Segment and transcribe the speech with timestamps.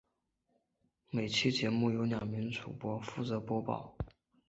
[1.11, 3.95] 每期节目由两名主播负责播报。